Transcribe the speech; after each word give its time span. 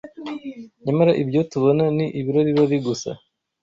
nyamara 0.83 1.11
ibyo 1.21 1.41
tubona 1.51 1.83
ni 1.97 2.05
ibirorirori 2.19 2.77
gusa 2.87 3.09